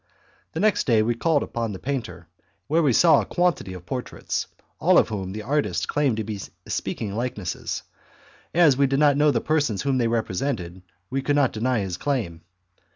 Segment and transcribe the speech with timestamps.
[0.53, 2.27] The next day we called upon the painter,
[2.65, 4.47] where we saw a quantity of portraits,
[4.79, 7.83] all of which the artist claimed to be speaking likenesses;
[8.51, 11.97] as we did not know the persons whom they represented we could not deny his
[11.97, 12.41] claim.